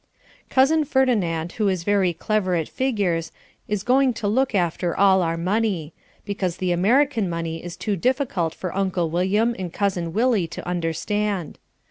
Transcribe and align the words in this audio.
Cousin 0.49 0.83
Ferdinand, 0.83 1.51
who 1.51 1.67
is 1.67 1.83
very 1.83 2.11
clever 2.11 2.55
at 2.55 2.67
figures, 2.67 3.31
is 3.67 3.83
going 3.83 4.13
to 4.15 4.27
look 4.27 4.55
after 4.55 4.97
all 4.97 5.21
our 5.21 5.37
money, 5.37 5.93
because 6.25 6.57
the 6.57 6.71
American 6.71 7.29
money 7.29 7.63
is 7.63 7.77
too 7.77 7.95
difficult 7.95 8.55
for 8.55 8.75
Uncle 8.75 9.11
William 9.11 9.55
and 9.59 9.71
Cousin 9.71 10.11
Willie 10.11 10.47
to 10.47 10.67
understand. 10.67 11.59